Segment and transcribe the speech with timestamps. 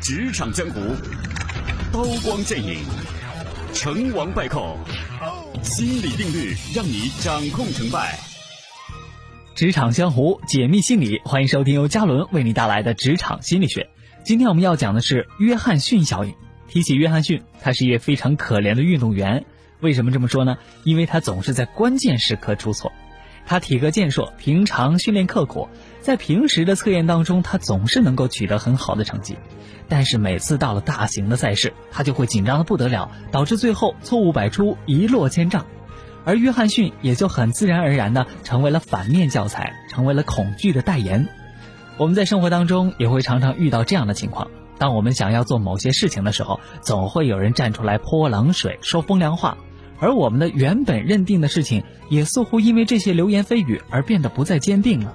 [0.00, 0.80] 职场江湖，
[1.92, 2.78] 刀光剑影，
[3.74, 4.78] 成王败寇，
[5.62, 8.16] 心理定律让你掌控成败。
[9.56, 13.88] 职场江湖，解密心理，欢迎收听由嘉伦为你带来的职场心理学。
[14.24, 16.32] 今天我们要讲的是约翰逊效应。
[16.68, 19.44] 提起约翰逊，他是一位非常可怜的运动员。
[19.80, 20.58] 为什么这么说呢？
[20.84, 22.92] 因为他总是在关键时刻出错。
[23.48, 25.70] 他体格健硕，平常训练刻苦，
[26.02, 29.38] 在平时的测验当中，他总是能够取得很好的成绩。
[29.88, 35.64] 但是每次到了大型的赛事，他就会紧张的不得了，导致最后错误百出，一落千丈。
[36.26, 41.26] 而约翰逊也就很自然而然的成为了反面教材，成为了恐惧的代言。
[41.96, 49.56] 我们在生活当中也会常常遇到这样的情况：当我们想要做某些事情的时候，总会有人站出来泼冷水，说风凉话。
[50.00, 55.14] 而我们的原本认定的事情，也似乎因为这些流言蜚语而变得不再坚定了。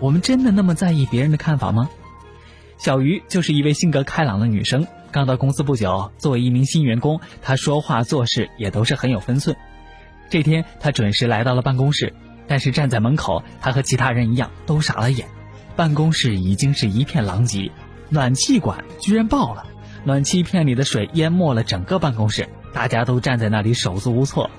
[0.00, 1.88] 我们真的那么在意别人的看法吗？
[2.78, 9.56] 小鱼就是一位性格开朗的女生，刚到公司不久，作为一名新员工，她说话做事也都是很有分寸。
[10.28, 12.12] 这天，她准时来到了办公室，
[12.46, 15.26] 但是站在门口，她和其他人一样都傻了眼。
[15.74, 17.70] 办公室已经是一片狼藉，
[18.08, 19.64] 暖气管居然爆了，
[20.04, 22.48] 暖气片里的水淹没了整个办公室。
[22.76, 24.50] 大家都站在那里手足无措，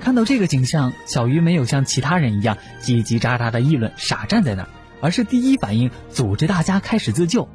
[0.00, 4.68] 看到这个景象，小鱼没有像其他人一样叽叽喳喳的议论，傻站在那儿，
[5.02, 7.46] 而是第一反应组织大家开始自救。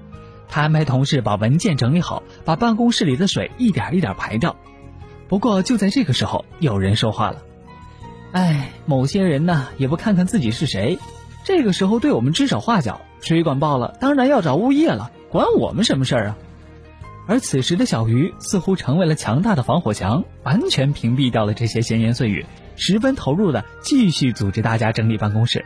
[0.47, 4.55] 他安排同事把文件整理好，把办公室里的水一点一点排掉。
[5.27, 7.41] 不过就在这个时候，有人说话了
[8.33, 10.99] ：“哎，某些人呢也不看看自己是谁，
[11.43, 16.37] 这个时候对我们指手画脚，水管爆了当然要找物业了，管我们什么事儿啊？”
[17.25, 25.65] 而此时的小鱼似乎成为了强大的防火墙，完全屏蔽掉了这些闲言碎语，十分投入的继续组织大家整理办公室，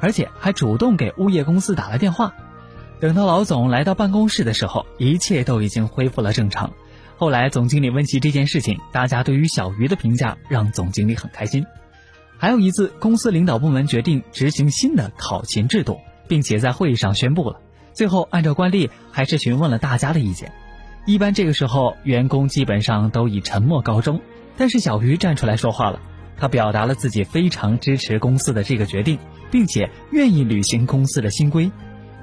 [0.00, 2.34] 而且还主动给物业公司打了电话。
[3.00, 6.72] 等到老总来到办公室的时候，一切都已经恢复了正常。
[7.16, 11.64] 后来总经理问起这件事情，大家对于小鱼的评价让总经理很开心。
[12.38, 17.60] 还有一次，公司领导部门决定执行新的考勤制度，并且在会议上宣布了。
[17.92, 20.52] 最后按照惯例，还是询问了大家的意见。
[21.06, 24.20] 一般这个时候，员工基本上都以沉默告终。
[24.56, 26.00] 但是小鱼站出来说话了，
[26.36, 29.18] 他表达了自己非常支持公司的这个决定，
[29.50, 31.70] 并且愿意履行公司的新规。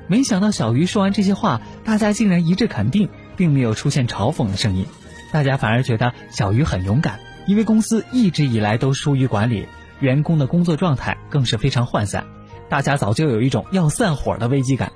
[0.07, 4.85] 没想到小鱼说完这些话，大家竟然一致肯定，并没有出现嘲讽的声音。
[5.31, 9.65] 大家反而觉得小鱼很勇敢，因为公司一直以来都疏于管理，
[9.99, 12.25] 员工的工作状态更是非常涣散，
[12.69, 14.91] 大家早就有一种要散伙的危机感。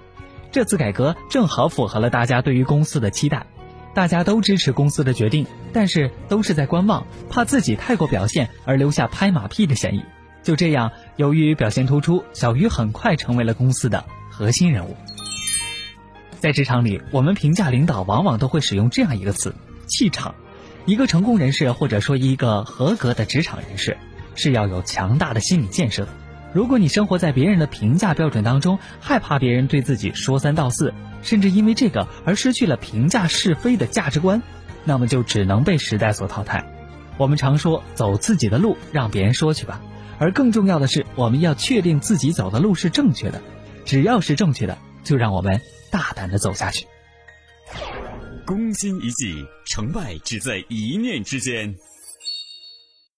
[0.51, 3.47] 这次改革正好符合了大家对于公司的期待。
[3.93, 10.03] 大家都支持公司的决定，但是都是在观望，怕自己太过表现而留下拍马屁的嫌疑。
[10.41, 14.95] 就这样，由于表现突出，小鱼很快成为了公司的核心人物。
[16.39, 19.53] 在职场里，我们评价领导往往都会使用这样一个词：
[19.87, 20.33] 气场。
[20.85, 23.97] 一个成功人士或者说一个合格的职场人士，
[24.35, 26.07] 是要有强大的心理建设。
[26.53, 30.93] 如果你生活在别人的评价标准当中，害怕别人对自己说三道四。
[31.21, 34.41] 甚至因为这个而失去了评价是非的价值观，
[34.85, 36.65] 那么就只能被时代所淘汰。
[37.17, 39.81] 我们常说走自己的路，让别人说去吧。
[40.17, 43.41] 而更重要的是，我们要确定自己走的路是正确的。
[43.85, 45.59] 只要是正确的，就让我们
[45.91, 46.85] 大胆的走下去。
[48.45, 51.75] 攻心一计，成败只在一念之间。